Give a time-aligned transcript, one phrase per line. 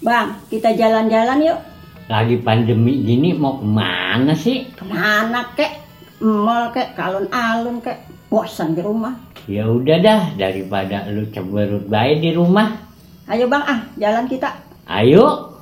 [0.00, 1.60] Bang, kita jalan-jalan yuk.
[2.08, 4.64] Lagi pandemi gini mau ke mana sih?
[4.72, 5.76] Ke mana kek?
[6.24, 8.08] Mall kek, kalun-alun kek.
[8.32, 9.12] Bosan di rumah.
[9.44, 12.80] Ya udah dah daripada lu ceberut baik di rumah.
[13.28, 14.48] Ayo bang, ah jalan kita.
[14.88, 15.52] Ayo.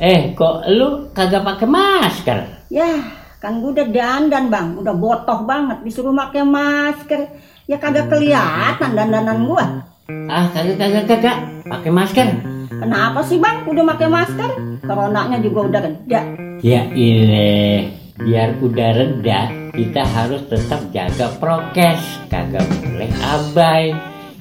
[0.00, 2.38] Eh, kok lu kagak pakai masker?
[2.72, 3.04] Ya,
[3.36, 7.20] kan gue udah dandan bang, udah botoh banget disuruh pakai masker.
[7.68, 9.95] Ya kagak kelihatan dandanan gua.
[10.06, 12.28] Ah, kagak kagak kagak pakai masker.
[12.70, 14.50] Kenapa sih bang udah pakai masker?
[14.86, 16.20] Coronanya juga udah reda.
[16.62, 23.90] Ya ile, biar udah reda, kita harus tetap jaga prokes, kagak boleh abai.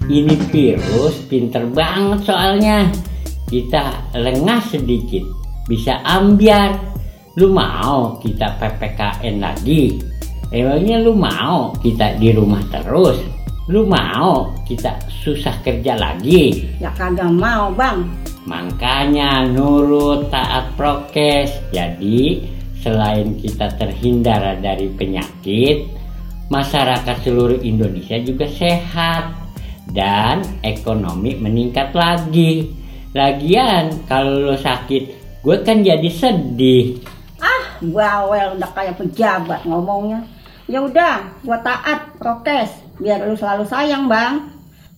[0.05, 2.85] Ini virus pinter banget soalnya.
[3.49, 5.25] Kita lengah sedikit,
[5.65, 6.77] bisa ambiar.
[7.41, 9.97] Lu mau kita PPKN lagi?
[10.53, 13.17] Emangnya lu mau kita di rumah terus?
[13.65, 16.69] Lu mau kita susah kerja lagi?
[16.77, 18.05] Ya kagak mau bang.
[18.45, 21.49] Makanya nurut taat prokes.
[21.73, 22.45] Jadi
[22.77, 25.90] selain kita terhindar dari penyakit,
[26.53, 29.34] masyarakat seluruh Indonesia juga sehat
[29.90, 32.70] dan ekonomi meningkat lagi.
[33.18, 35.03] Lagian kalau lo sakit,
[35.41, 37.01] gue kan jadi sedih.
[37.41, 40.21] Ah, bawel udah kayak pejabat ngomongnya.
[40.70, 44.51] Ya udah, gua taat prokes biar lu selalu sayang bang.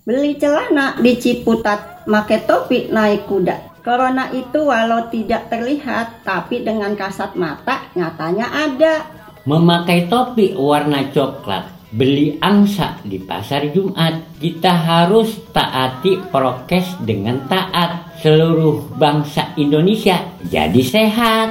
[0.08, 3.84] Beli celana di Ciputat, make topi naik kuda.
[3.84, 9.04] Corona itu walau tidak terlihat, tapi dengan kasat mata nyatanya ada.
[9.44, 14.40] Memakai topi warna coklat, beli angsa di pasar Jumat.
[14.40, 18.20] Kita harus taati prokes dengan taat.
[18.24, 21.48] Seluruh bangsa Indonesia jadi sehat.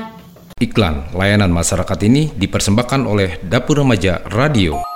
[0.56, 4.95] Iklan layanan masyarakat ini dipersembahkan oleh Dapur Remaja Radio.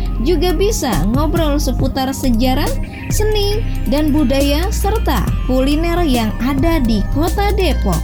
[0.21, 2.69] juga bisa ngobrol seputar sejarah,
[3.09, 7.97] seni, dan budaya serta kuliner yang ada di Kota Depok.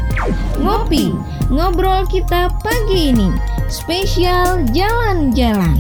[0.58, 1.14] Ngopi,
[1.54, 3.30] ngobrol kita pagi ini,
[3.70, 5.78] spesial jalan-jalan.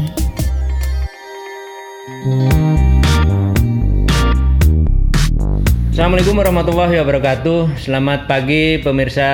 [5.98, 9.30] Assalamualaikum warahmatullahi wabarakatuh Selamat pagi pemirsa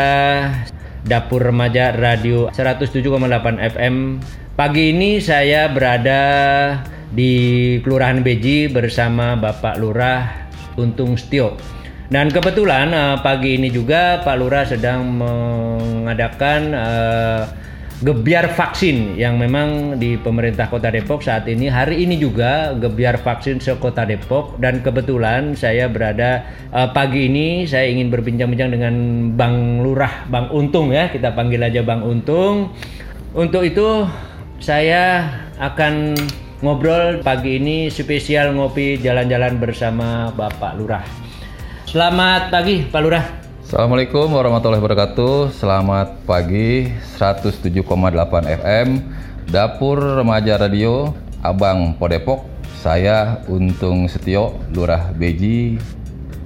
[1.04, 3.04] Dapur Remaja Radio 107,8
[3.60, 6.22] FM Pagi ini saya berada
[7.10, 7.34] di
[7.82, 10.30] Kelurahan Beji bersama Bapak Lurah
[10.78, 11.58] Untung Setio.
[12.14, 17.42] Dan kebetulan eh, pagi ini juga Pak Lurah sedang mengadakan eh,
[18.06, 21.74] gebiar vaksin yang memang di pemerintah Kota Depok saat ini.
[21.74, 24.62] Hari ini juga gebiar vaksin se Kota Depok.
[24.62, 28.94] Dan kebetulan saya berada uh, pagi ini saya ingin berbincang-bincang dengan
[29.34, 31.10] Bang Lurah Bang Untung ya.
[31.10, 32.76] Kita panggil aja Bang Untung.
[33.34, 34.06] Untuk itu
[34.64, 35.28] saya
[35.60, 36.16] akan
[36.64, 41.04] ngobrol pagi ini spesial ngopi jalan-jalan bersama Bapak Lurah
[41.84, 43.26] Selamat pagi Pak Lurah
[43.64, 45.56] Assalamualaikum warahmatullahi wabarakatuh.
[45.56, 46.88] Selamat pagi
[47.20, 47.84] 107,8
[48.60, 48.88] FM
[49.50, 51.12] Dapur Remaja Radio
[51.44, 52.48] Abang Podepok.
[52.80, 55.80] Saya Untung Setio, Lurah Beji,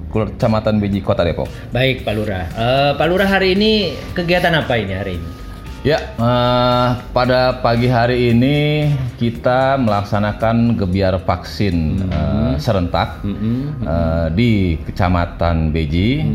[0.08, 1.50] Kecamatan Beji, Kota Depok.
[1.74, 2.46] Baik Pak Lurah.
[2.48, 5.37] Eh, Pak Lurah hari ini kegiatan apa ini hari ini?
[5.86, 15.70] Ya, eh, pada pagi hari ini kita melaksanakan gebiar vaksin eh, serentak eh, di Kecamatan
[15.70, 16.26] Beji.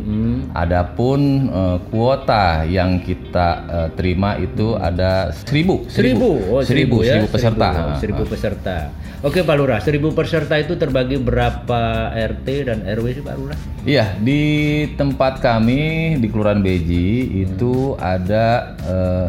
[0.56, 7.20] Adapun eh, kuota yang kita eh, terima itu ada seribu, Seribu, oh, seribu, ya?
[7.20, 7.70] seribu peserta.
[7.76, 8.78] Seribu, seribu peserta.
[9.24, 13.56] Oke Pak Lurah, seribu peserta itu terbagi berapa RT dan RW sih Pak Lurah?
[13.88, 19.28] Iya, di tempat kami di Kelurahan Beji itu ada eh,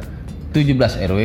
[0.55, 1.21] 17 RW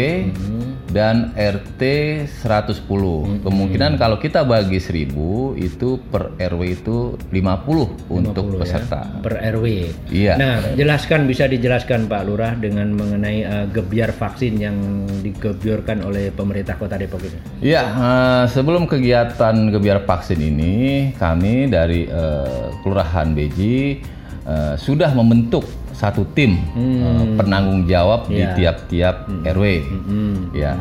[0.90, 1.82] dan RT
[2.26, 3.46] 110.
[3.46, 9.02] Kemungkinan kalau kita bagi 1000 itu per RW itu 50 untuk 50 ya, peserta.
[9.22, 9.66] per RW.
[10.10, 10.34] Iya.
[10.34, 16.74] Nah, jelaskan bisa dijelaskan Pak Lurah dengan mengenai eh, gebiar vaksin yang digebiarkan oleh pemerintah
[16.82, 17.38] Kota Depok ini.
[17.62, 20.74] Iya, eh, sebelum kegiatan gebiar vaksin ini,
[21.14, 24.02] kami dari eh, Kelurahan Beji
[24.50, 28.56] eh, sudah membentuk satu tim eh, penanggung jawab di Ya.
[28.56, 29.64] tiap-tiap RW.
[29.84, 30.56] Mm-mm.
[30.56, 30.80] Ya.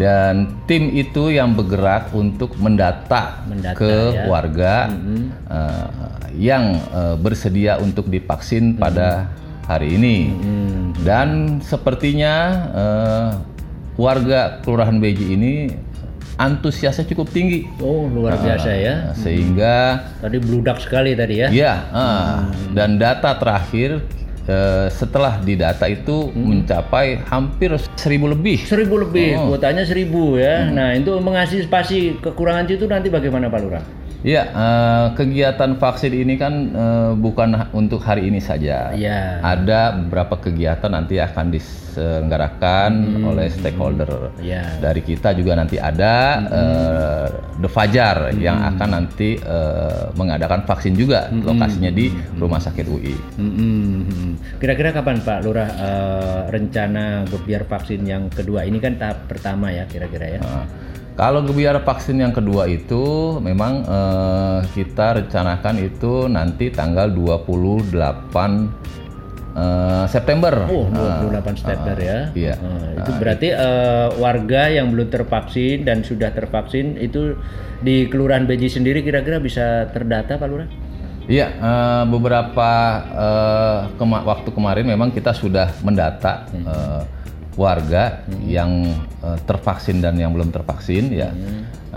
[0.00, 4.24] Dan tim itu yang bergerak untuk mendata, Mendata, ke ya.
[4.24, 4.74] warga
[5.52, 5.86] eh,
[6.40, 9.28] yang eh, bersedia untuk divaksin pada
[9.68, 10.32] hari ini.
[11.04, 12.34] Dan sepertinya
[12.72, 13.30] eh,
[14.00, 15.54] warga Kelurahan Beji ini
[16.36, 17.64] antusiasnya cukup tinggi.
[17.80, 18.94] Oh, luar biasa ya.
[19.08, 19.76] Nah, sehingga
[20.20, 21.48] Tadi bludak sekali tadi ya.
[21.48, 24.04] ya ah, dan data terakhir
[24.46, 28.62] eh, setelah didata itu mencapai hampir seribu lebih.
[28.62, 29.54] Seribu lebih, Oh.
[29.54, 30.70] kuotanya seribu ya.
[30.70, 33.84] Nah, itu mengantisipasi kekurangan itu nanti bagaimana Pak Lurah?
[34.24, 38.94] Ya, eh, kegiatan vaksin ini kan eh, bukan untuk hari ini saja.
[38.96, 39.44] Iya.
[39.44, 44.32] Ada beberapa kegiatan nanti akan diselenggarakan oleh stakeholder.
[44.40, 44.80] Ya.
[44.80, 46.14] Dari kita juga nanti ada
[46.48, 47.26] eh,
[47.60, 51.28] The Fajar yang akan nanti eh, mengadakan vaksin juga.
[51.32, 52.08] Lokasinya di
[52.40, 53.16] Rumah Sakit UI.
[53.36, 54.58] Mm-mm.
[54.60, 58.64] Kira-kira kapan Pak Lurah eh, rencana gebiar vaksin yang kedua?
[58.64, 60.40] Ini kan tahap pertama ya kira-kira ya.
[60.40, 60.66] Nah,
[61.16, 63.04] kalau gebiar vaksin yang kedua itu
[63.40, 67.88] memang eh, kita rencanakan itu nanti tanggal 28
[69.56, 70.54] eh, September.
[70.68, 72.20] Oh, Nah, 28 September ya.
[72.32, 72.54] iya.
[72.54, 77.32] Eh, itu berarti eh, warga yang belum tervaksin dan sudah tervaksin itu
[77.78, 80.68] di Kelurahan Beji sendiri kira-kira bisa terdata Pak Lurah?
[81.26, 82.70] Iya, eh, beberapa
[83.08, 87.02] eh, kema- waktu kemarin memang kita sudah mendata eh,
[87.56, 88.84] warga yang
[89.24, 91.32] eh, tervaksin dan yang belum tervaksin ya.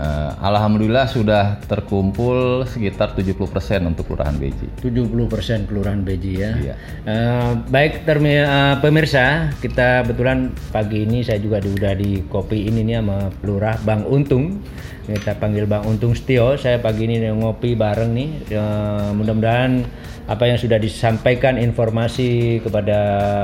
[0.00, 3.36] Eh, Alhamdulillah sudah terkumpul sekitar 70%
[3.84, 4.80] untuk Kelurahan Beji.
[4.80, 6.50] 70% Kelurahan Beji ya.
[6.56, 6.74] Iya.
[7.04, 12.80] Eh, baik termi- eh, pemirsa, kita betulan pagi ini saya juga sudah di kopi ini
[12.80, 14.64] nih sama Lurah Bang Untung.
[15.04, 16.56] Kita panggil Bang Untung Setio.
[16.56, 18.30] Saya pagi ini ngopi bareng nih.
[18.56, 19.84] Eh, mudah-mudahan
[20.30, 22.98] apa yang sudah disampaikan informasi kepada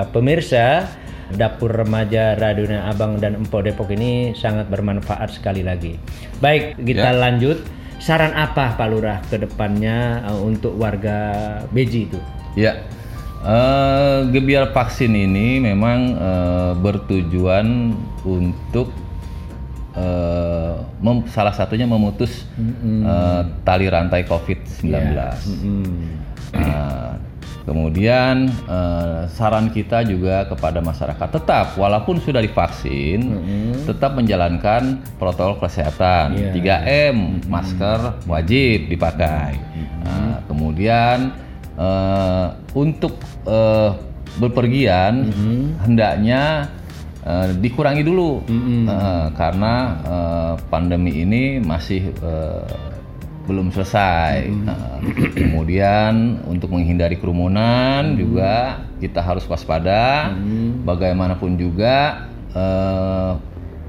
[0.09, 0.89] pemirsa
[1.35, 5.99] Dapur Remaja Raduna Abang dan Empo Depok ini sangat bermanfaat sekali lagi.
[6.39, 7.19] Baik, kita Ya.
[7.19, 7.59] lanjut.
[7.97, 11.19] Saran apa Pak Lurah ke depannya eh, untuk warga
[11.73, 12.21] Beji itu?
[12.55, 12.85] Ya,
[13.43, 18.93] eh, gebiar vaksin ini memang eh, bertujuan untuk
[21.01, 24.93] mem- salah satunya memutus eh, tali rantai COVID-19.
[26.53, 27.17] Nah,
[27.67, 33.21] kemudian eh, saran kita juga kepada masyarakat tetap walaupun sudah divaksin
[33.83, 36.39] tetap menjalankan protokol kesehatan.
[36.55, 39.59] 3M masker wajib dipakai.
[40.01, 41.35] Nah, kemudian
[41.75, 43.91] eh, untuk eh,
[44.39, 45.27] berpergian
[45.83, 46.71] hendaknya
[47.27, 48.47] eh, dikurangi dulu.
[48.87, 49.75] Eh, karena
[50.07, 52.95] eh, pandemi ini masih eh,
[53.47, 54.51] belum selesai.
[54.67, 54.99] Nah,
[55.39, 60.35] kemudian untuk menghindari kerumunan juga kita harus waspada.
[60.83, 63.33] Bagaimanapun juga eh,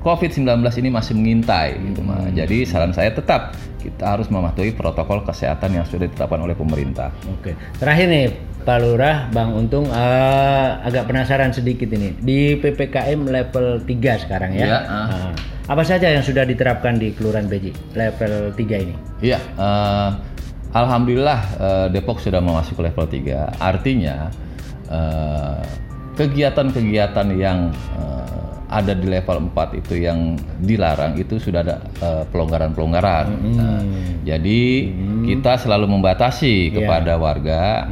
[0.06, 2.31] COVID-19 ini masih mengintai gitu Mas.
[2.31, 7.09] Jadi saran saya tetap kita harus mematuhi protokol kesehatan yang sudah ditetapkan oleh pemerintah.
[7.27, 7.57] Oke.
[7.81, 8.25] Terakhir nih
[8.62, 12.13] Pak Lurah, Bang Untung eh, agak penasaran sedikit ini.
[12.13, 14.65] Di PPKM level 3 sekarang ya.
[14.65, 15.07] Iya, ah.
[15.09, 18.96] Nah, apa saja yang sudah diterapkan di Kelurahan Beji level 3 ini?
[19.19, 20.10] Iya, eh,
[20.72, 23.60] alhamdulillah eh, Depok sudah memasuki level 3.
[23.60, 24.31] Artinya
[24.88, 25.60] eh,
[26.16, 31.80] kegiatan-kegiatan yang eh, ada di level 4 itu yang dilarang itu sudah ada
[32.28, 33.28] pelonggaran-pelonggaran.
[33.56, 33.80] Nah,
[34.28, 34.92] jadi
[35.24, 37.88] kita selalu membatasi kepada warga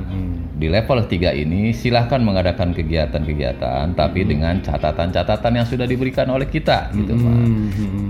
[0.56, 6.90] di level 3 ini silahkan mengadakan kegiatan-kegiatan tapi dengan catatan-catatan yang sudah diberikan oleh kita
[6.96, 7.34] gitu Pak.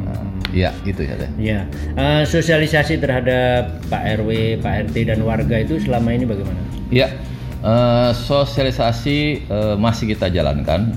[0.06, 0.24] Nah,
[0.56, 1.30] Iya, itu ya deh.
[1.36, 1.60] Ya,
[1.98, 6.62] Eh, sosialisasi terhadap Pak RW, Pak RT dan warga itu selama ini bagaimana?
[6.88, 7.12] Ya,
[7.60, 10.94] eh, sosialisasi eh, masih kita jalankan,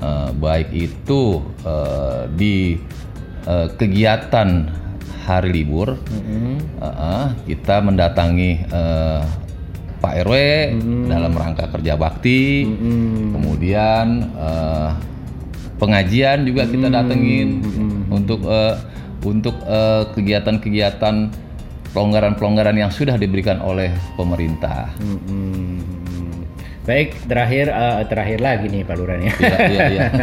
[0.00, 2.76] Eh, baik itu eh, di
[3.44, 4.68] eh, kegiatan
[5.24, 9.22] hari libur, Eh, eh, kita mendatangi eh,
[10.00, 10.32] Pak RW
[11.12, 12.64] dalam rangka kerja bakti,
[13.36, 14.90] kemudian eh,
[15.76, 17.60] pengajian juga kita datengin
[18.08, 18.74] untuk eh,
[19.28, 21.16] untuk eh, kegiatan-kegiatan
[21.92, 24.88] pelonggaran-pelonggaran yang sudah diberikan oleh pemerintah.
[24.96, 25.84] Hmm.
[26.88, 29.32] Baik, terakhir eh, terakhir lagi nih Pak Lurah ya.
[29.36, 30.06] Iya, iya, iya.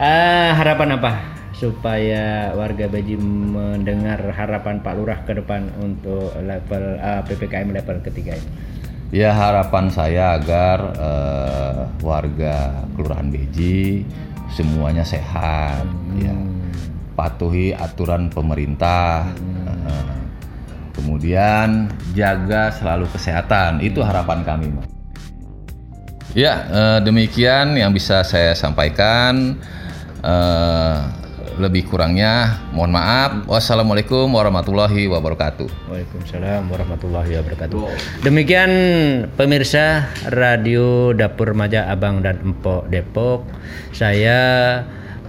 [0.00, 7.20] Eh, harapan apa supaya warga Beji mendengar harapan Pak Lurah ke depan untuk level eh,
[7.28, 8.48] PPKM level ketiga ini?
[9.12, 14.08] Ya harapan saya agar eh, warga Kelurahan Beji
[14.56, 15.84] semuanya sehat,
[16.16, 16.32] ya
[17.12, 19.28] patuhi aturan pemerintah,
[19.68, 20.16] eh,
[20.96, 23.84] kemudian jaga selalu kesehatan.
[23.84, 24.88] Itu harapan kami, Mas.
[26.32, 29.60] Ya, eh, demikian yang bisa saya sampaikan.
[30.24, 31.19] Eh,
[31.60, 33.44] lebih kurangnya mohon maaf.
[33.44, 35.92] Wassalamualaikum warahmatullahi wabarakatuh.
[35.92, 37.80] Waalaikumsalam warahmatullahi wabarakatuh.
[38.24, 38.72] Demikian
[39.36, 43.44] pemirsa Radio Dapur Remaja Abang dan Empok Depok.
[43.92, 44.40] Saya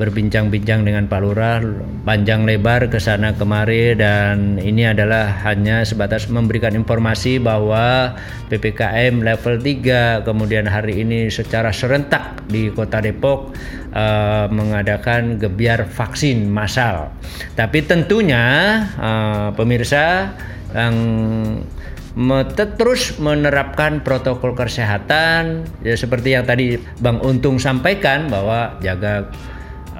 [0.01, 1.61] berbincang-bincang dengan Pak Lurah
[2.01, 8.17] panjang lebar ke sana kemari dan ini adalah hanya sebatas memberikan informasi bahwa
[8.49, 13.53] PPKM level 3 kemudian hari ini secara serentak di Kota Depok
[13.93, 17.13] eh, mengadakan gebiar vaksin massal.
[17.53, 18.43] Tapi tentunya
[18.97, 20.33] eh, pemirsa
[20.73, 20.95] yang
[22.75, 29.31] terus menerapkan protokol kesehatan ya seperti yang tadi Bang Untung sampaikan bahwa jaga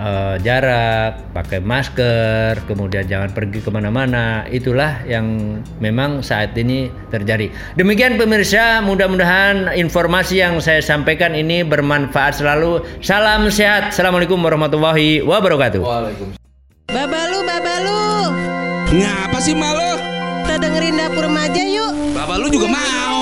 [0.01, 4.49] eh, jarak, pakai masker, kemudian jangan pergi ke mana-mana.
[4.49, 7.53] Itulah yang memang saat ini terjadi.
[7.77, 12.81] Demikian pemirsa, mudah-mudahan informasi yang saya sampaikan ini bermanfaat selalu.
[13.05, 13.93] Salam sehat.
[13.93, 15.85] Assalamualaikum warahmatullahi wabarakatuh.
[16.91, 18.01] Babalu, babalu,
[18.91, 20.11] Ngapa sih malu?
[20.51, 21.91] kita dengerin dapur remaja yuk.
[22.11, 23.20] Bapak lu juga mau.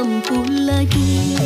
[0.00, 1.36] mampu lagi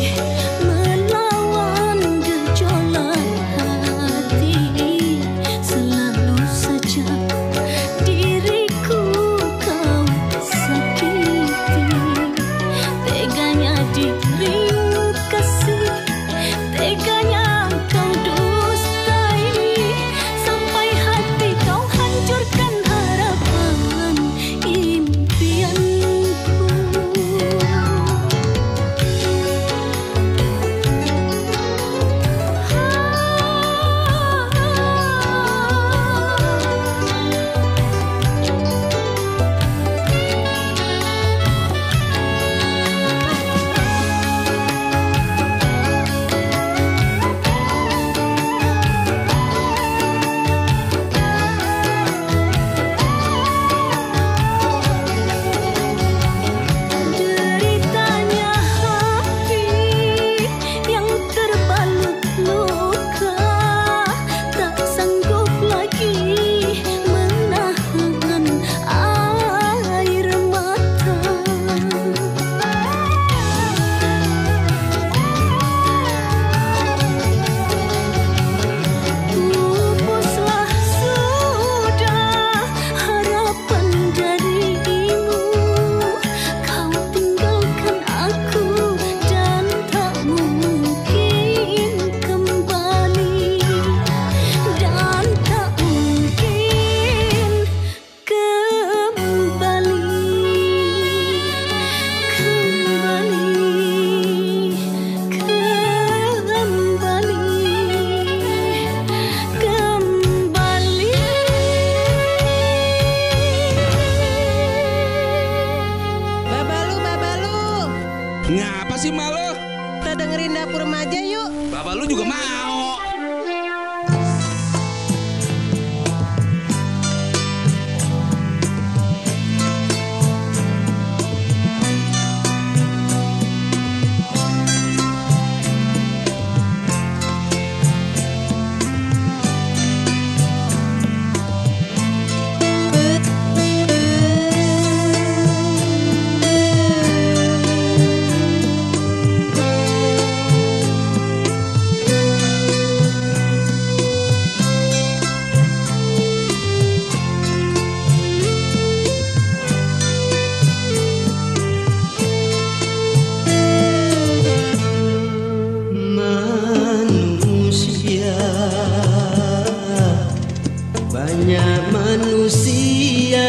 [171.25, 173.49] banyak manusia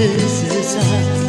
[0.00, 1.19] tersesat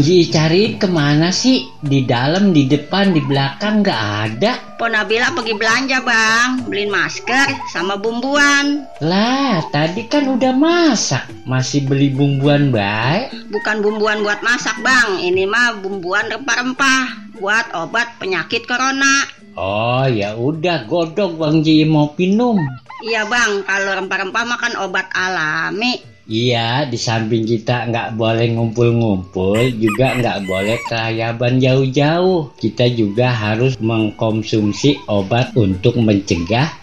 [0.00, 1.68] Ji cari ke mana sih?
[1.84, 4.52] Di dalam, di depan, di belakang nggak ada.
[4.80, 8.88] Po Nabila pergi belanja bang, beliin masker sama bumbuan.
[9.04, 11.28] Lah, tadi kan udah masak.
[11.44, 13.52] Masih beli bumbuan baik.
[13.52, 19.28] Bukan bumbuan buat masak bang, ini mah bumbuan rempah-rempah buat obat penyakit corona.
[19.60, 22.56] Oh ya udah godok Bang Ji mau minum.
[23.04, 26.00] Iya bang, kalau rempah-rempah makan obat alami.
[26.30, 32.54] Iya, di samping kita nggak boleh ngumpul-ngumpul, juga nggak boleh kelayaban jauh-jauh.
[32.54, 36.79] Kita juga harus mengkonsumsi obat untuk mencegah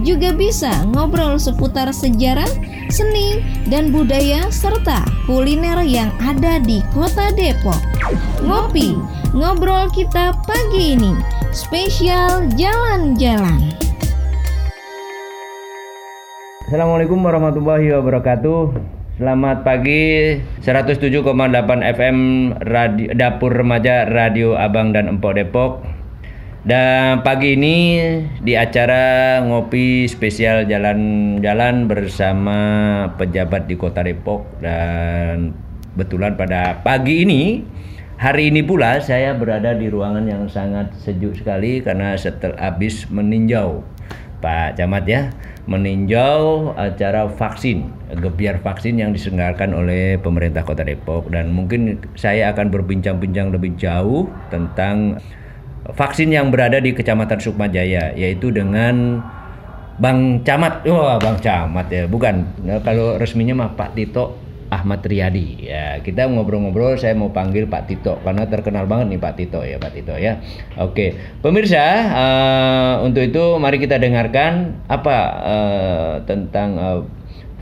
[0.00, 2.48] juga bisa ngobrol seputar sejarah,
[2.88, 7.76] seni, dan budaya serta kuliner yang ada di Kota Depok.
[8.40, 8.96] Ngopi,
[9.36, 11.12] ngobrol kita pagi ini,
[11.52, 13.60] spesial jalan-jalan.
[16.70, 18.60] Assalamualaikum warahmatullahi wabarakatuh.
[19.20, 21.20] Selamat pagi 107,8
[21.84, 22.18] FM
[22.64, 25.99] Radio, Dapur Remaja Radio Abang dan Empok Depok.
[26.60, 28.04] Dan pagi ini
[28.44, 32.58] di acara ngopi spesial jalan-jalan bersama
[33.16, 34.44] pejabat di Kota Depok.
[34.60, 35.56] Dan
[35.96, 37.64] betulan pada pagi ini
[38.20, 43.80] hari ini pula saya berada di ruangan yang sangat sejuk sekali karena setelah habis meninjau.
[44.44, 45.32] Pak Camat ya
[45.64, 51.32] meninjau acara vaksin gebiar vaksin yang diselenggarakan oleh pemerintah Kota Depok.
[51.32, 55.16] Dan mungkin saya akan berbincang-bincang lebih jauh tentang
[55.88, 59.24] vaksin yang berada di Kecamatan Sukmajaya yaitu dengan
[60.00, 60.84] Bang Camat.
[60.88, 62.48] Wah, Bang Camat ya, bukan.
[62.64, 64.36] Nah, kalau resminya mah Pak Tito
[64.70, 65.66] Ahmad Riyadi.
[65.66, 69.76] Ya, kita ngobrol-ngobrol saya mau panggil Pak Tito karena terkenal banget nih Pak Tito ya,
[69.76, 70.38] Pak Tito ya.
[70.78, 77.00] Oke, pemirsa, eh, untuk itu mari kita dengarkan apa eh, tentang eh,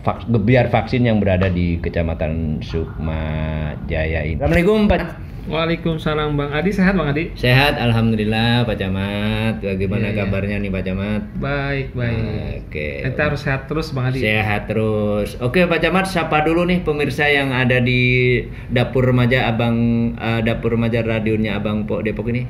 [0.04, 4.38] vak- gebiar vaksin yang berada di Kecamatan Sukmajaya ini.
[4.38, 5.27] Assalamualaikum Pak.
[5.48, 7.32] Waalaikumsalam Bang Adi sehat Bang Adi?
[7.32, 9.64] Sehat, alhamdulillah Pak Camat.
[9.64, 10.16] Bagaimana iya.
[10.20, 11.22] kabarnya nih Pak Camat?
[11.40, 12.68] Baik baik.
[12.68, 12.88] Oke.
[13.08, 14.20] Kita harus sehat terus Bang Adi.
[14.20, 15.40] Sehat terus.
[15.40, 19.76] Oke Pak Camat, sapa dulu nih pemirsa yang ada di dapur remaja Abang
[20.20, 22.44] eh, dapur remaja radionya Abang Po Depok ini.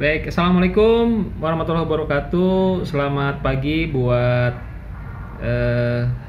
[0.00, 2.88] Baik, assalamualaikum warahmatullahi wabarakatuh.
[2.88, 4.56] Selamat pagi buat
[5.44, 6.27] eh,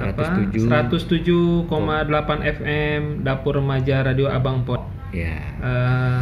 [0.00, 0.24] apa?
[0.50, 1.68] 107.
[1.68, 4.82] 107,8 FM Dapur Remaja Radio Abang Pot.
[5.10, 5.40] Ya.
[5.58, 6.20] Eh,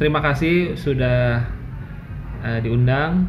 [0.00, 1.46] terima kasih sudah
[2.42, 3.28] eh, diundang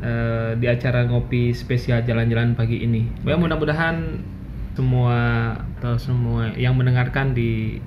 [0.00, 3.06] eh, di acara ngopi spesial jalan-jalan pagi ini.
[3.22, 4.22] Ya mudah-mudahan
[4.74, 5.18] semua
[5.78, 7.82] atau semua yang mendengarkan di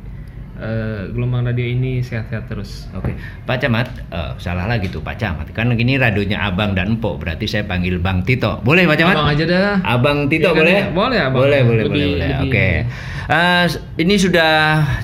[0.64, 2.88] eh, gelombang radio ini sehat-sehat terus.
[2.96, 3.12] Oke,
[3.44, 5.52] Pak Camat, eh, salah lagi tuh Pak Camat.
[5.52, 8.64] Kan gini radionya Abang dan Empok, berarti saya panggil Bang Tito.
[8.64, 9.16] Boleh Pak Camat?
[9.20, 9.76] Abang aja dah.
[9.84, 10.74] Abang Tito Iya kan, boleh?
[10.74, 10.86] ya?
[10.90, 11.40] Boleh, Abang.
[11.44, 12.28] Boleh, boleh, Lebih- boleh, boleh.
[12.32, 12.68] lebih- Oke.
[13.24, 13.66] Eh,
[14.00, 14.52] ini sudah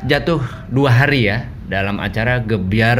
[0.03, 2.99] jatuh dua hari ya dalam acara gebiar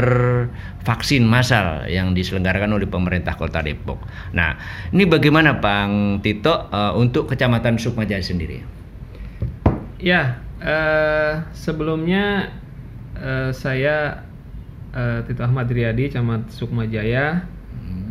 [0.80, 4.00] vaksin massal yang diselenggarakan oleh pemerintah Kota Depok.
[4.32, 4.56] Nah,
[4.88, 8.64] ini bagaimana Bang Tito eh, untuk Kecamatan Sukmajaya sendiri?
[10.00, 12.52] Ya, eh, sebelumnya
[13.14, 14.24] eh, saya
[14.90, 17.44] eh, Tito Ahmad Riyadi, Camat Sukma Jaya.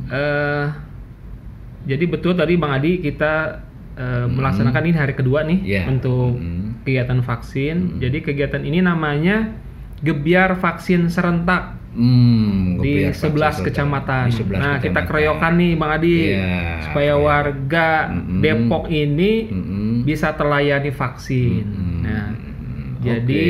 [0.10, 0.66] Eh,
[1.86, 3.62] jadi betul tadi Bang Adi kita
[3.96, 5.84] eh, melaksanakan ini hari kedua nih Iya.
[5.88, 6.36] untuk
[6.82, 8.00] kegiatan vaksin.
[8.00, 9.54] Jadi kegiatan ini namanya
[10.00, 13.66] Gebiar Vaksin Serentak Hmm, di gebiar vaksin 11 serentak.
[13.66, 14.24] kecamatan.
[14.24, 16.54] Di 11 nah, kita keroyokan nih Bang Adi Iya,
[16.86, 17.90] supaya warga
[18.40, 19.32] Depok ini
[20.06, 21.66] bisa terlayani vaksin.
[22.10, 22.30] Nah,
[23.00, 23.46] jadi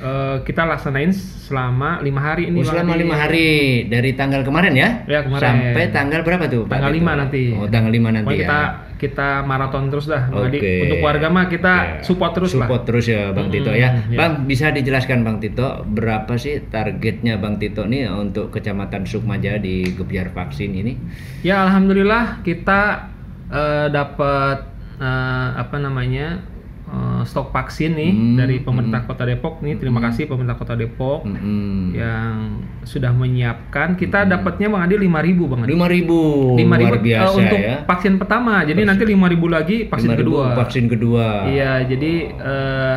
[0.00, 2.62] eh, kita laksanain selama lima hari ini.
[2.62, 3.48] Oh, Bang selama lima hari
[3.90, 4.88] dari tanggal kemarin ya?
[5.04, 5.42] Ya, kemarin.
[5.42, 6.64] Sampai tanggal berapa tuh?
[6.70, 7.04] Tanggal Tito?
[7.10, 7.42] 5 nanti.
[7.58, 8.46] Oh, tanggal 5 nanti Pokoknya ya.
[8.46, 8.60] kita
[9.00, 10.28] kita maraton terus dah.
[10.28, 10.84] Oke.
[10.84, 12.68] Untuk warga mah kita support terus lah.
[12.68, 13.88] Support terus ya Bang Tito Mm-mm, ya.
[14.12, 14.18] ya.
[14.20, 19.88] Bang bisa dijelaskan Bang Tito berapa sih targetnya Bang Tito nih untuk Kecamatan Sukmaja di
[19.96, 21.00] Gebiar Vaksin ini?
[21.40, 23.10] Ya alhamdulillah kita
[23.48, 24.68] eh, dapat
[25.00, 26.44] eh, apa namanya
[26.90, 29.76] eh, stok vaksin nih Hmm, dari pemerintah Kota Depok nih.
[29.76, 31.90] Terima kasih pemerintah Kota Depok Hmm.
[31.92, 32.34] yang
[32.82, 33.94] sudah menyiapkan.
[33.94, 35.72] Kita dapatnya Bang Adi 5000 Bang Adi.
[35.72, 37.76] 5000 5.000 luar biasa untuk ya.
[37.84, 38.62] vaksin pertama.
[38.62, 40.44] Jadi nanti 5000 lagi vaksin 5.000 kedua.
[40.56, 41.26] Vaksin kedua.
[41.46, 42.96] Iya, jadi eh,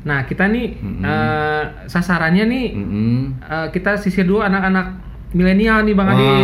[0.00, 2.66] nah kita nih eh, sasarannya nih
[3.40, 6.24] eh, kita sisir dulu anak-anak milenial nih Bang Adi.
[6.24, 6.40] Wah,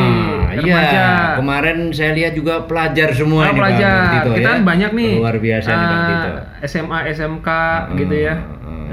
[0.52, 0.62] iya.
[0.62, 1.04] remaja.
[1.36, 3.90] Kemarin saya lihat juga pelajar semua Ah, ini pelajar.
[3.92, 4.48] Bang Tito kita ya.
[4.48, 5.12] kan banyak nih.
[5.16, 6.30] Luar biasa nih Bang Tito.
[6.64, 7.48] SMA, SMK
[7.96, 8.34] gitu ya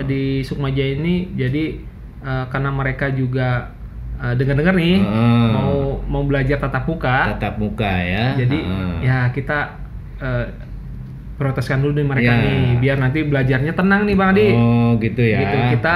[0.03, 1.15] di Sukmaja ini.
[1.32, 1.63] Jadi
[2.19, 3.69] eh, karena mereka juga
[4.17, 5.47] eh, dengar-dengar nih Heeh.
[5.51, 7.38] mau mau belajar tatap muka.
[7.38, 8.34] Tatap muka ya.
[8.36, 8.93] Jadi Heeh.
[9.03, 9.77] ya kita
[10.17, 10.45] eh,
[11.34, 12.39] proteskan dulu nih mereka Ya.
[12.39, 14.47] nih biar nanti belajarnya tenang nih Bang Adi.
[14.53, 15.39] Oh, gitu ya.
[15.39, 15.95] Gitu kita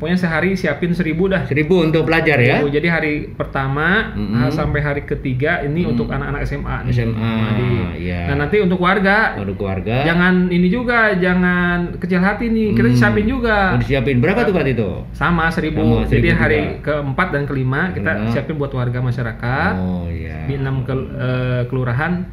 [0.00, 1.44] pokoknya sehari siapin seribu dah.
[1.44, 2.64] Seribu untuk pelajar ya?
[2.64, 4.40] Jadi hari pertama Mm-mm.
[4.40, 5.92] ah, sampai hari ketiga ini Mm.
[5.92, 6.76] untuk anak-anak SMA.
[6.80, 7.72] nih, SMA, Adi.
[8.00, 8.24] iya.
[8.26, 10.00] Nah nanti untuk warga Untuk keluarga.
[10.02, 12.96] jangan ini juga jangan kecil hati nih kita Hmm.
[12.96, 13.56] siapin juga.
[13.70, 14.90] Mau disiapin berapa tuh Pak Tito?
[15.12, 15.84] Sama seribu.
[16.00, 16.80] Sama, Jadi seribu hari juga.
[16.82, 19.72] keempat dan kelima kita siapin buat warga masyarakat.
[19.76, 20.46] Oh iya.
[20.46, 22.24] Di enam ke- eh, kelurahan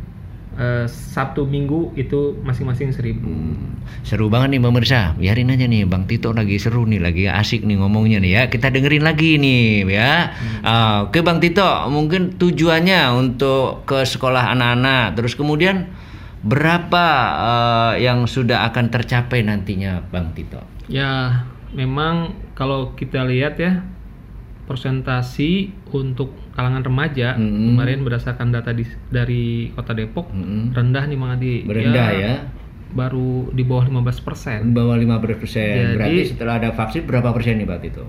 [0.57, 3.29] eh, Sabtu Minggu itu masing-masing seribu.
[3.29, 3.77] Hmm.
[4.01, 5.13] Seru banget nih pemirsa.
[5.15, 8.43] Biarin aja nih Bang Tito lagi seru nih, lagi asik nih ngomongnya nih ya.
[8.49, 10.33] Kita dengerin lagi nih ya.
[10.65, 15.87] Ah, Oke Bang Tito, mungkin tujuannya untuk ke sekolah anak-anak, terus kemudian
[16.41, 17.05] berapa
[17.37, 20.59] eh, yang sudah akan tercapai nantinya Bang Tito?
[20.87, 21.43] Ya,
[21.75, 23.83] memang kalau kita lihat ya
[24.67, 25.51] persentasi
[25.89, 27.34] untuk kalangan remaja
[27.71, 30.27] kemarin berdasarkan data di- dari Kota Depok
[30.71, 31.63] rendah nih Mang Adi.
[31.63, 32.34] Rendah ya?
[32.89, 34.63] Baru di bawah 15%.
[34.63, 35.71] Di bawah 15 persen.
[35.73, 38.03] Jadi- Berarti setelah ada vaksin berapa persen nih Pak Tito?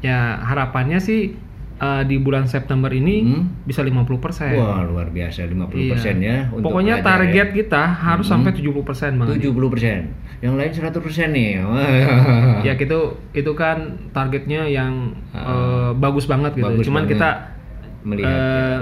[0.00, 1.36] Ya, harapannya sih
[1.82, 3.26] eh, di bulan September ini
[3.60, 4.54] bisa 50%.
[4.54, 4.54] Hmm?
[4.56, 6.30] Wah luar biasa 50 persen Iya.
[6.30, 6.38] ya.
[6.48, 7.56] untuk Pokoknya target ya.
[7.56, 8.38] kita harus Hmm.
[8.38, 9.26] sampai 70% Bang.
[9.28, 9.42] Adi.
[9.42, 10.00] 70 persen.
[10.38, 11.58] Yang lain 100 persen nih.
[12.66, 13.00] ya gitu
[13.32, 13.78] itu kan
[14.10, 16.66] targetnya yang eh, bagus banget gitu.
[16.68, 17.18] Bagus Cuman banget.
[17.18, 17.30] kita
[18.02, 18.80] Melihat, eh,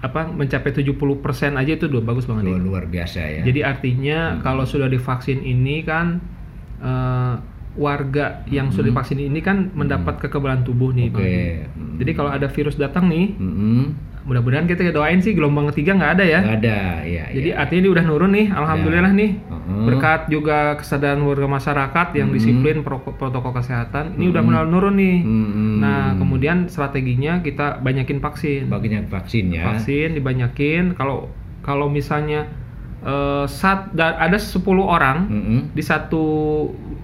[0.00, 0.98] apa mencapai 70%
[1.54, 2.42] aja itu udah bagus banget.
[2.44, 3.42] Luar, luar biasa ya.
[3.44, 6.18] Jadi artinya kalau sudah divaksin ini kan
[6.80, 7.34] eh,
[7.72, 11.08] warga yang sudah divaksin ini kan mendapat kekebalan tubuh nih.
[11.08, 11.24] Bang.
[11.24, 11.40] Oke.
[11.72, 11.96] Hmm.
[11.96, 13.32] Jadi kalau ada virus datang nih,
[14.22, 16.40] mudah-mudahan kita doain sih gelombang ketiga nggak ada ya.
[16.44, 17.24] Nggak ada, ya.
[17.32, 17.54] Jadi ya.
[17.58, 19.30] artinya dia udah nurun nih, alhamdulillah nih.
[19.50, 19.84] Uh-huh.
[19.88, 25.16] Berkat juga kesadaran warga masyarakat yang disiplin pro- protokol kesehatan, ini udah mulai nurun nih.
[25.82, 28.70] Nah, kemudian strateginya kita banyakin vaksin.
[28.70, 29.74] Banyak vaksin ya.
[29.74, 30.94] Vaksin dibanyakin.
[30.94, 31.32] Kalau
[31.62, 32.46] kalau misalnya
[33.02, 35.60] eh, sat, da- ada 10 orang Mm-mm.
[35.74, 36.24] di satu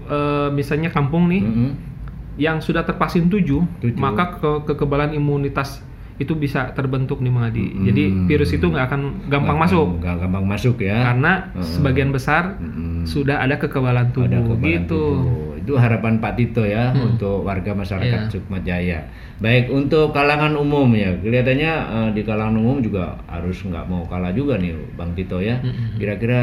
[0.09, 1.71] eh, misalnya kampung nih Mm-mm.
[2.37, 3.45] yang sudah tervaksin 7,
[3.79, 3.95] Tujuh.
[3.95, 5.83] maka ke- kekebalan imunitas
[6.17, 7.67] itu bisa terbentuk nih Mengadi.
[7.85, 9.89] Jadi virus itu nggak akan gampang Nggak masuk.
[9.99, 10.97] nggak gampang masuk ya.
[11.05, 11.63] Karena Mm-mm.
[11.69, 12.59] sebagian besar
[13.05, 15.03] sudah ada kekebalan tubuh Ada kekebalan gitu.
[15.15, 15.47] tubuh.
[15.59, 17.13] Itu harapan Pak Tito ya Hmm.
[17.13, 18.31] untuk warga masyarakat Iya.
[18.33, 19.05] Sukma Jaya.
[19.39, 24.33] Baik untuk kalangan umum ya, kelihatannya eh, di kalangan umum juga harus nggak mau kalah
[24.33, 25.61] juga nih Bang Tito ya.
[25.61, 26.43] Hmm, Kira-kira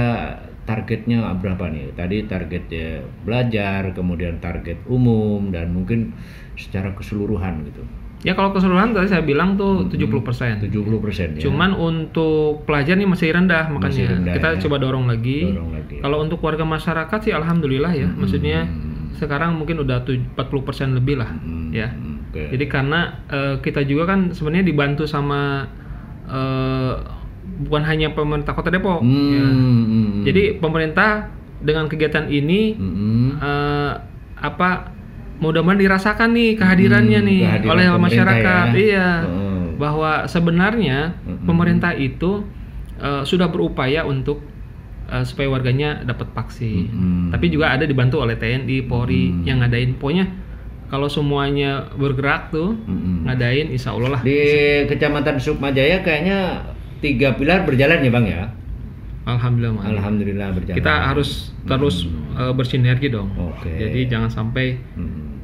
[0.66, 1.94] targetnya berapa nih?
[1.94, 2.88] Tadi targetnya
[3.22, 6.14] belajar, kemudian target umum dan mungkin
[6.58, 7.82] secara keseluruhan gitu.
[8.26, 10.66] Ya kalau keseluruhan tadi saya bilang tuh 70%.
[10.66, 11.46] 70 persen ya.
[11.46, 14.60] Cuman untuk pelajar nih masih rendah makanya Masih rendah, kita ya.
[14.66, 15.54] coba dorong lagi.
[15.54, 15.96] Dorong lagi.
[16.02, 18.10] Kalau untuk warga masyarakat sih alhamdulillah ya.
[18.10, 18.66] Maksudnya
[19.16, 21.38] sekarang mungkin udah tuj- 40% lebih lah
[21.70, 21.94] ya.
[21.94, 22.50] oke.
[22.50, 25.70] Jadi karena eh, kita juga kan sebenarnya dibantu sama
[26.26, 26.94] eh,
[27.62, 29.00] bukan hanya pemerintah Kota Depok.
[29.00, 29.46] Hmm, ya.
[29.46, 33.30] hmm, Jadi pemerintah dengan kegiatan ini hmm.
[33.38, 33.92] eh,
[34.38, 34.92] apa
[35.36, 38.66] mudah-mudahan dirasakan nih kehadirannya Hmm, nih kehadiran oleh masyarakat.
[38.68, 38.76] ya.
[38.76, 39.10] Iya.
[39.22, 39.66] Hmm.
[39.76, 41.44] Bahwa sebenarnya Hmm.
[41.44, 42.44] pemerintah itu
[42.96, 44.44] eh, sudah berupaya untuk
[45.06, 46.86] eh, supaya warganya dapat vaksin.
[46.88, 47.28] Hmm.
[47.30, 49.96] Tapi juga ada dibantu oleh TNI, Polri yang ngadain.
[49.96, 50.28] Pokoknya
[50.86, 53.26] kalau semuanya bergerak tuh Hmm.
[53.26, 54.22] ngadain insya Allah lah.
[54.22, 54.40] Di
[54.86, 56.62] Kecamatan Sukmajaya kayaknya
[57.00, 58.44] tiga pilar berjalan ya bang ya.
[59.26, 59.74] Alhamdulillah.
[59.74, 59.86] Mas.
[59.90, 60.78] Alhamdulillah berjalan.
[60.78, 62.06] Kita harus terus
[62.38, 63.34] eh, bersinergi dong.
[63.34, 63.74] Oke.
[63.74, 65.42] Jadi jangan sampai Hmm.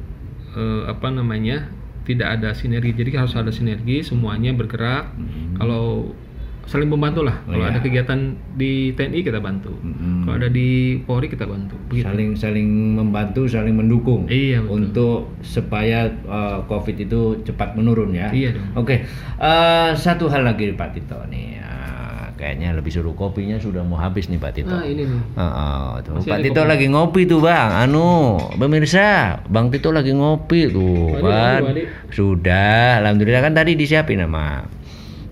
[0.54, 1.66] eh, apa namanya
[2.02, 2.94] tidak ada sinergi.
[2.94, 5.10] Jadi harus ada sinergi, semuanya bergerak.
[5.56, 6.14] Kalau
[6.64, 7.36] saling membantu lah.
[7.42, 7.70] Oh, Kalau iya.
[7.70, 8.18] ada kegiatan
[8.52, 9.74] di TNI kita bantu.
[9.76, 10.22] Hmm.
[10.22, 10.68] Kalau ada di
[11.00, 11.74] Polri kita bantu.
[11.86, 12.04] Begitu.
[12.04, 14.72] saling saling membantu saling mendukung Iya, betul.
[14.78, 18.68] untuk supaya uh, covid itu cepat menurun ya Iya dong.
[18.78, 18.96] oke
[19.36, 24.26] Uh, satu hal lagi Pak Tito nih Ah, kayaknya lebih suruh kopinya sudah mau habis
[24.26, 25.20] nih Pak Tito Nah, ini nih.
[26.00, 26.12] Tuh.
[26.14, 26.70] Masih Pak Tito kopi.
[26.70, 28.08] lagi ngopi tuh bang anu
[28.54, 29.08] pemirsa
[29.44, 31.86] Bang Tito lagi ngopi tuh kan waduh.
[32.08, 34.62] sudah alhamdulillah kan tadi disiapin sama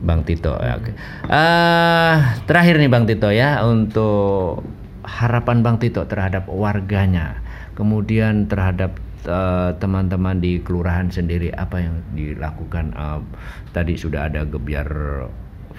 [0.00, 0.92] Bang Tito ya oke
[1.28, 4.64] Ah, terakhir nih Bang Tito ya untuk
[5.04, 7.40] harapan Bang Tito terhadap warganya
[7.76, 13.20] kemudian terhadap eh, teman-teman di kelurahan sendiri apa yang dilakukan Eh,
[13.72, 14.88] tadi sudah ada gebiar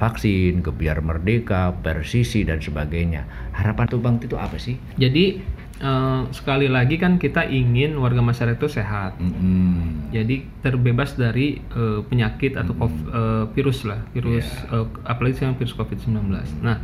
[0.02, 3.22] vaksin, gebiar merdeka, persisi dan sebagainya.
[3.54, 4.82] Harapan tuh Bang Tito apa sih?
[4.98, 5.38] Jadi
[5.82, 9.18] eh, sekali lagi kan kita ingin warga masyarakat itu sehat.
[9.18, 10.08] Mm-mm.
[10.10, 12.82] Jadi terbebas dari eh, penyakit atau Hmm.
[12.82, 14.76] kov- eh, virus lah, virus Iya.
[14.76, 16.22] eh, apalagi sekarang virus COVID-19.
[16.60, 16.78] Nah,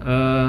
[0.00, 0.48] eh,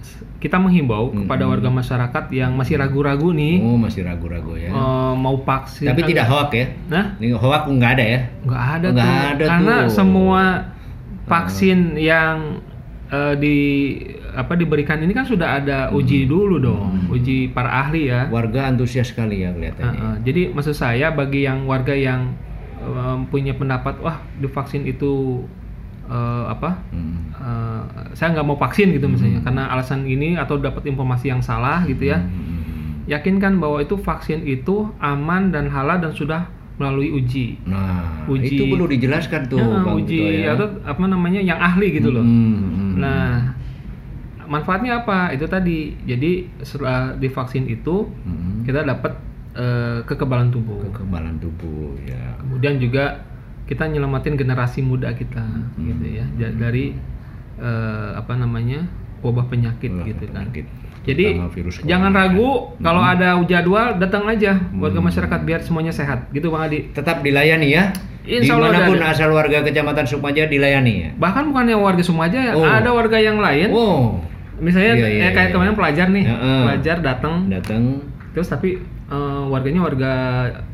[0.00, 3.60] s- kita menghimbau kepada warga masyarakat yang masih ragu-ragu nih.
[3.60, 4.68] Oh masih ragu-ragu ya.
[4.68, 5.86] eh, mau vaksin.
[5.86, 6.66] Tapi kan- tidak hoak ya?
[6.86, 8.20] Nah, Ini hoak nggak ada ya?
[8.42, 9.28] nggak ada Nggak tuh.
[9.30, 9.90] ada Karena tuh.
[9.90, 10.42] semua
[11.24, 12.60] vaksin yang
[13.06, 13.58] eh, di
[14.36, 15.96] apa diberikan ini kan sudah ada Hmm.
[15.96, 18.26] uji dulu dong, uji para ahli ya.
[18.28, 19.94] Warga antusias sekali ya kelihatannya.
[19.94, 22.34] Heeh, jadi maksud saya bagi yang warga yang
[22.76, 25.40] em, punya pendapat wah divaksin itu
[26.04, 27.32] eh, apa Hmm.
[27.32, 27.82] eh,
[28.12, 32.04] saya nggak mau vaksin gitu misalnya karena alasan ini atau dapat informasi yang salah gitu
[32.06, 33.00] ya Hmm.
[33.06, 38.62] yakinkan bahwa itu vaksin itu aman dan halal dan sudah melalui uji Nah, Uji- itu
[38.66, 40.52] perlu dijelaskan tuh Ya, Bang uji ya.
[40.52, 42.92] atau apa namanya yang ahli gitu loh Hmm, hmm.
[42.98, 43.54] nah
[44.54, 48.62] manfaatnya apa itu tadi jadi setelah divaksin itu Hmm.
[48.62, 49.18] kita dapat
[49.52, 52.38] eh, kekebalan tubuh kekebalan tubuh ya.
[52.38, 53.22] kemudian juga
[53.64, 55.78] kita nyelamatin generasi muda kita Hmm.
[55.80, 56.94] gitu ya dari
[57.56, 58.82] eh, apa namanya
[59.20, 60.66] wabah penyakit Wabah gitu kan penyakit,
[61.02, 63.12] jadi terutama virus jangan ragu kalau Hmm.
[63.12, 67.84] ada jadwal datang aja warga masyarakat biar semuanya sehat gitu bang Adi Tetap dilayani ya.
[68.24, 69.12] Insya Allah Di mana pun ada.
[69.12, 71.10] asal warga kecamatan Sukmaja dilayani ya.
[71.14, 72.64] bahkan bukan yang warga Sumaja ya Oh.
[72.64, 74.16] ada warga yang lain Oh,
[74.56, 75.54] misalnya Iya, iya, eh, kayak iya.
[75.54, 76.60] kemarin pelajar nih Heeh.
[76.62, 77.82] pelajar datang datang.
[78.30, 80.12] terus tapi eh, warganya warga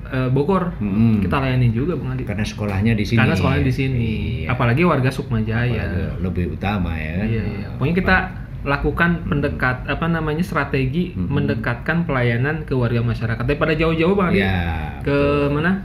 [0.06, 1.20] eh, Bogor Mm-mm.
[1.20, 3.18] kita layani juga bang Adi Karena sekolahnya di sini.
[3.18, 4.08] karena sekolahnya di sini
[4.42, 4.46] Iya.
[4.50, 7.22] apalagi warga Sukmajaya Apalagi lebih utama ya.
[7.22, 7.66] Iya, iya.
[7.72, 8.16] Pokoknya kita
[8.60, 14.40] lakukan pendekat apa namanya strategi mendekatkan pelayanan ke warga masyarakat daripada jauh-jauh bang Adi.
[14.40, 14.56] Ya.
[15.00, 15.18] ke
[15.48, 15.80] mana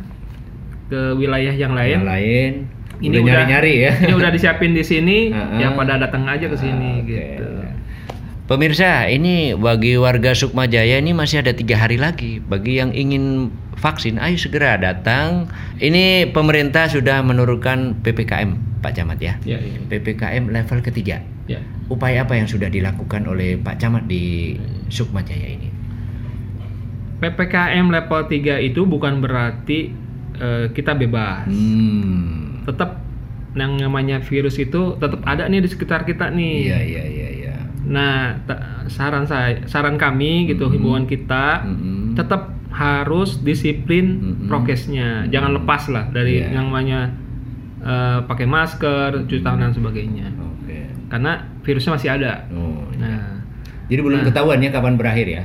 [0.85, 2.51] ke wilayah yang lain Yang lain.
[2.99, 3.91] ini udah nyari-nyari ya.
[4.03, 5.59] ini udah disiapin di sini Heeh.
[5.59, 7.09] ya pada datang aja ke sini Oke.
[7.09, 7.47] gitu
[8.45, 12.37] Pemirsa, ini bagi warga Sukmajaya ini masih ada tiga hari lagi.
[12.37, 15.49] Bagi yang ingin vaksin, ayo segera datang.
[15.81, 19.33] Ini pemerintah sudah menurunkan ppkm, Pak Camat ya.
[19.41, 19.81] ya, iya.
[19.89, 21.25] ppkm level ketiga.
[21.49, 21.57] ya.
[21.89, 24.53] Upaya apa yang sudah dilakukan oleh Pak Camat di
[24.93, 25.69] Sukmajaya ini?
[27.15, 29.89] ppkm level 3 itu bukan berarti
[30.37, 32.61] eh, kita bebas Hmm.
[32.67, 33.01] tetap
[33.55, 37.34] yang namanya virus itu tetap ada nih di sekitar kita nih Iya, iya, iya, iya.
[37.85, 38.33] Nah,
[38.85, 42.13] saran saya, saran kami gitu, himbauan kita Mm-mm.
[42.13, 44.47] tetap harus disiplin Mm-mm.
[44.47, 46.51] prokesnya, jangan lepas lah dari Iya.
[46.51, 47.13] yang namanya
[47.79, 50.33] eh, pakai masker, cuci tangan dan sebagainya.
[50.35, 50.89] Oke.
[51.05, 52.49] Karena virusnya masih ada.
[52.49, 53.05] Oh, iya.
[53.05, 53.25] Nah,
[53.85, 54.25] Jadi belum Nah.
[54.25, 55.43] ketahuan ya kapan berakhir ya?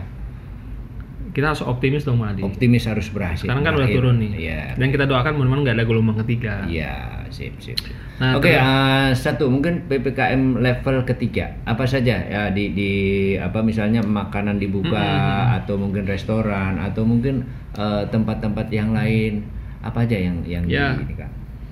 [1.30, 2.42] Kita harus optimis dong, Madi.
[2.42, 3.46] Optimis harus berhasil.
[3.46, 4.32] Sekarang kan udah turun nih.
[4.36, 4.62] Iya.
[4.74, 6.66] Dan kita doakan mudah-mudahan nggak ada gelombang ketiga.
[6.66, 7.74] Iya, sip, sip.
[7.74, 7.94] sip.
[8.20, 12.90] Nah, Oke, terus- eh, satu mungkin ppkm level ketiga apa saja ya di di
[13.34, 19.40] apa misalnya makanan dibuka Hmm, atau mungkin restoran atau mungkin eh, tempat-tempat yang lain
[19.80, 20.92] apa aja yang yang Ya.
[20.92, 21.30] di ini Kak?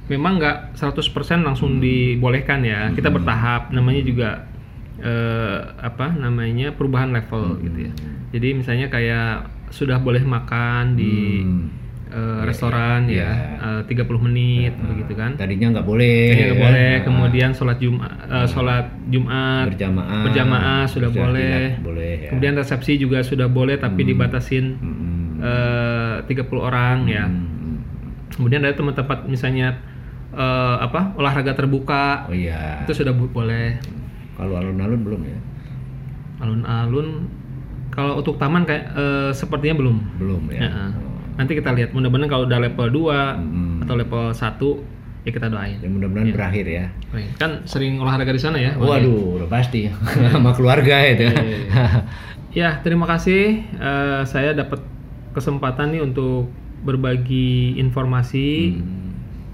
[0.09, 1.05] Memang nggak 100%
[1.37, 1.53] Hmm.
[1.53, 2.89] langsung dibolehkan ya.
[2.97, 3.69] Kita bertahap.
[3.69, 4.48] Namanya juga
[4.99, 7.93] eh, apa namanya perubahan level gitu ya.
[8.35, 11.45] Jadi misalnya kayak sudah boleh makan di
[12.09, 13.31] eh, restoran ya,
[13.61, 15.37] eh, 30 menit begitu kan.
[15.37, 16.33] Tadinya nggak boleh.
[16.33, 16.65] Kayaknya nggak ya.
[16.67, 16.91] boleh.
[16.91, 21.79] Nah, Kemudian sholat Jumat, eh, sholat Jumat berjamaah, berjamaah sudah boleh.
[21.85, 22.31] boleh, ya.
[22.33, 24.65] Kemudian resepsi juga sudah boleh tapi dibatasin
[25.39, 27.29] eh, 30 orang ya.
[28.35, 29.77] Kemudian ada tempat-tempat misalnya
[30.33, 32.27] eh, apa olahraga terbuka.
[32.27, 32.83] Oh iya.
[32.89, 33.98] Itu sudah boleh.
[34.39, 35.39] Kalau alun-alun belum ya?
[36.39, 37.09] Alun-alun
[37.91, 39.97] kalau untuk taman kayak eh, sepertinya belum.
[40.23, 40.63] Belum ya.
[40.63, 40.91] Ya, eh.
[41.35, 41.91] Nanti kita lihat.
[41.91, 45.77] Mudah-mudahan kalau udah level 2 atau level 1 ya kita doain.
[45.83, 46.85] Ya mudah-mudahan berakhir ya.
[47.37, 48.79] Kan sering olahraga di sana ya.
[48.79, 48.87] Bang?
[48.87, 49.91] Waduh, udah pasti
[50.35, 51.27] sama keluarga itu.
[52.55, 53.61] Ya, terima kasih.
[53.61, 54.81] Eh, saya dapat
[55.37, 56.49] kesempatan nih untuk
[56.87, 58.79] berbagi informasi.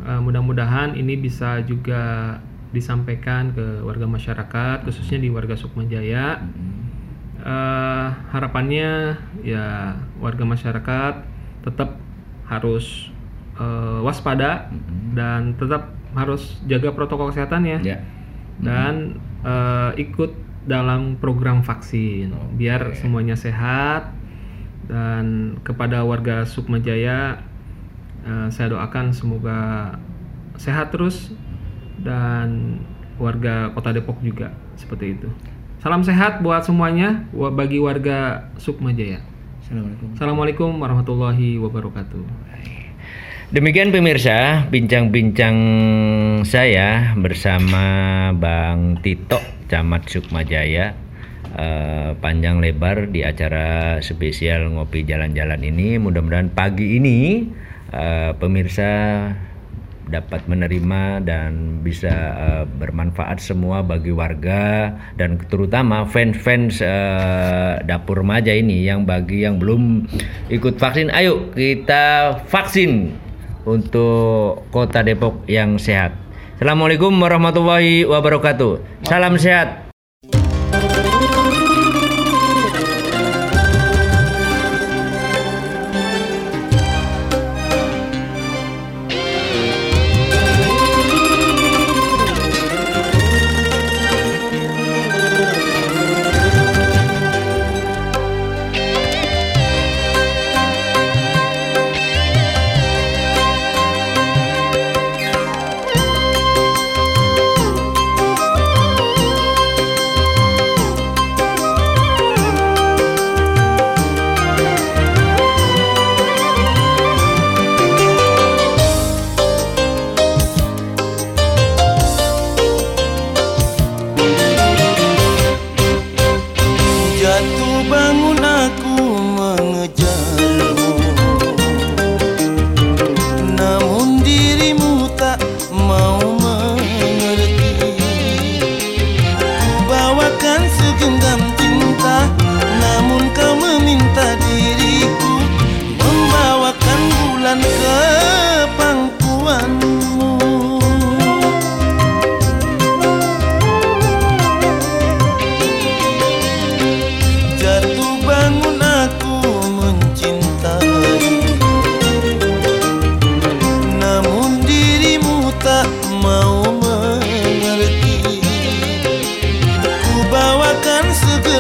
[0.05, 2.37] Eh, mudah-mudahan ini bisa juga
[2.75, 6.43] disampaikan ke warga masyarakat, khususnya di warga Sukmajaya.
[7.45, 11.15] Eh, harapannya ya warga masyarakat
[11.63, 12.01] tetap
[12.49, 13.13] harus
[13.61, 14.73] eh, waspada
[15.15, 17.79] dan tetap harus jaga protokol kesehatan ya.
[18.59, 24.11] Dan eh, ikut dalam program vaksin biar semuanya sehat.
[24.85, 27.41] Dan kepada warga Sukmajaya
[28.25, 29.61] eh, saya doakan semoga
[30.57, 31.35] sehat terus
[32.05, 32.79] dan
[33.17, 35.29] warga Kota Depok juga seperti itu.
[35.81, 39.21] Salam sehat buat semuanya bagi warga Sukmajaya.
[39.65, 40.09] Assalamualaikum.
[40.17, 42.25] Assalamualaikum warahmatullahi wabarakatuh.
[43.53, 45.57] Demikian pemirsa, bincang-bincang
[46.49, 47.85] saya bersama
[48.37, 50.97] Bang Tito, Camat Sukmajaya.
[51.55, 56.03] eh, panjang lebar di acara spesial ngopi jalan-jalan ini.
[56.03, 57.47] Mudah-mudahan pagi ini
[57.95, 58.91] eh, pemirsa
[60.09, 68.53] dapat menerima dan bisa eh, bermanfaat semua bagi warga dan terutama fans-fans eh, dapur remaja
[68.53, 70.09] ini yang bagi yang belum
[70.53, 73.25] ikut vaksin ayo kita vaksin
[73.65, 76.13] untuk kota Depok yang sehat.
[76.61, 79.05] Assalamualaikum warahmatullahi wabarakatuh.
[79.09, 79.84] Salam sehat.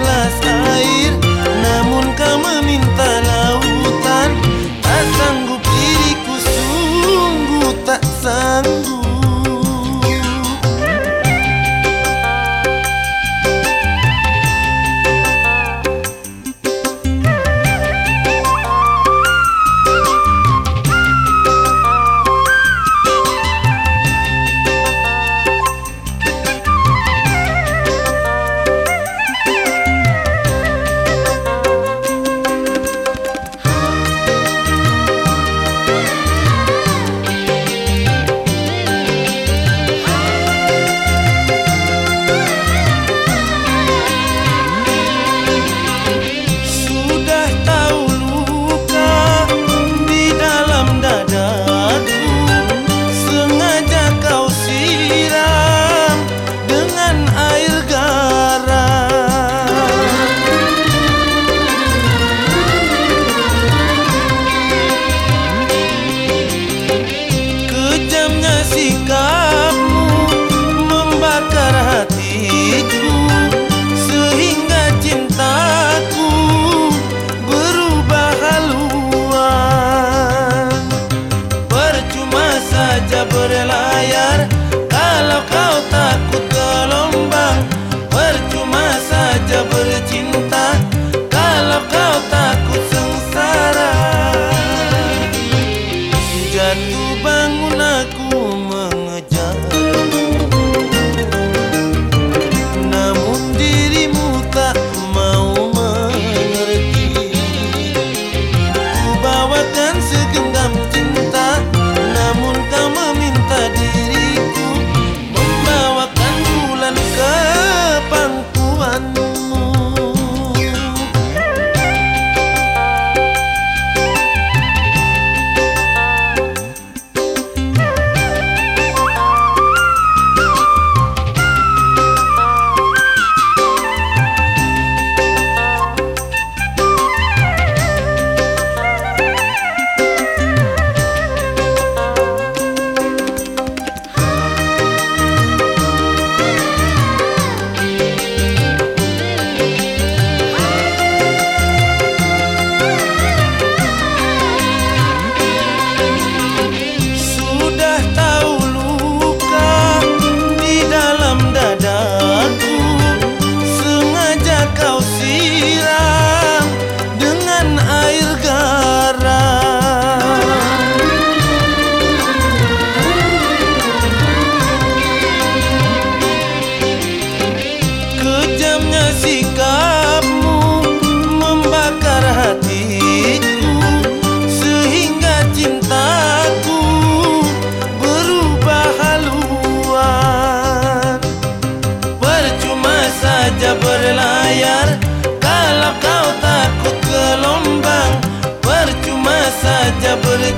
[0.01, 0.64] will está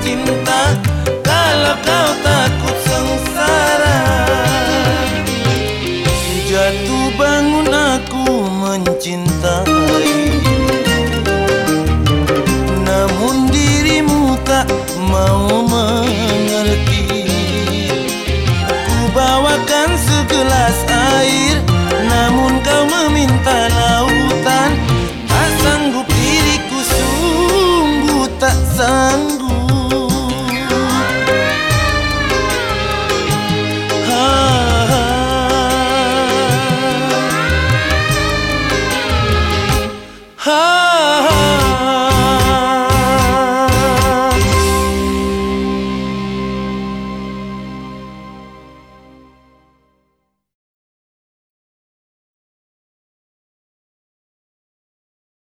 [0.02, 0.85] saja